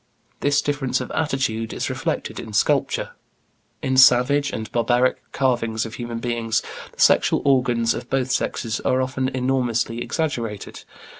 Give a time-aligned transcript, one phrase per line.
[0.39, 3.11] This difference of attitude is reflected in sculpture.
[3.83, 8.99] In savage and barbaric carvings of human beings, the sexual organs of both sexes are
[9.03, 10.85] often enormously exaggerated.